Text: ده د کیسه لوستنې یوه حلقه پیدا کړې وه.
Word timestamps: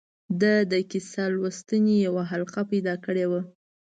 ده 0.41 0.53
د 0.71 0.73
کیسه 0.91 1.23
لوستنې 1.35 1.95
یوه 2.07 2.23
حلقه 2.31 2.61
پیدا 2.71 2.95
کړې 3.05 3.25
وه. 3.31 3.41